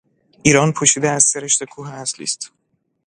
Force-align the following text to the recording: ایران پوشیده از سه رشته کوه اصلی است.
ایران 0.43 0.71
پوشیده 0.73 1.09
از 1.09 1.23
سه 1.27 1.39
رشته 1.39 1.65
کوه 1.65 1.93
اصلی 1.93 2.23
است. 2.23 2.51